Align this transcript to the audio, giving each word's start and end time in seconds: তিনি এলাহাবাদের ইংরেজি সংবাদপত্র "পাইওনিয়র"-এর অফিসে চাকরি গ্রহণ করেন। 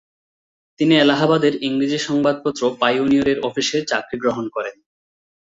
তিনি 0.79 0.93
এলাহাবাদের 0.97 1.53
ইংরেজি 1.61 1.99
সংবাদপত্র 1.99 2.61
"পাইওনিয়র"-এর 2.79 3.39
অফিসে 3.41 3.77
চাকরি 3.87 4.17
গ্রহণ 4.19 4.45
করেন। 4.49 4.75